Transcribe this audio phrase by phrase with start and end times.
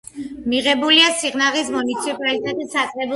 [0.53, 3.09] მიღებულია სიღნაღის მუნიციპალიტეტის საკრებულოს მიერ.